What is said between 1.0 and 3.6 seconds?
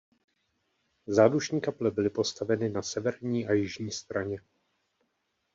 Zádušní kaple byly postaveny na severní a